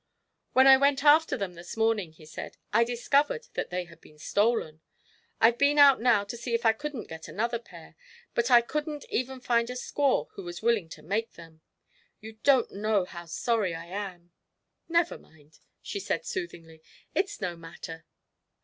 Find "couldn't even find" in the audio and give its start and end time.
8.61-9.69